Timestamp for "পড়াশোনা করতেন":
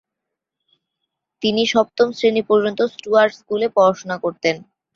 3.75-4.55